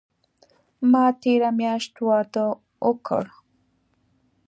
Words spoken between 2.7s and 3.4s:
اوکړ